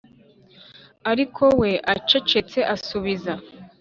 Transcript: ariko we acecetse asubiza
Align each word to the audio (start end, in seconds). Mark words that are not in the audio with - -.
ariko 1.11 1.43
we 1.59 1.71
acecetse 1.93 2.59
asubiza 2.75 3.33